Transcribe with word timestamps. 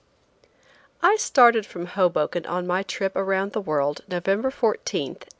I 1.03 1.15
STARTED 1.17 1.63
from 1.67 1.85
Hoboken, 1.85 2.47
on 2.47 2.65
my 2.65 2.81
trip, 2.81 3.15
around 3.15 3.51
the 3.51 3.61
world, 3.61 4.01
November 4.09 4.49
14, 4.49 4.79
1889. 5.09 5.29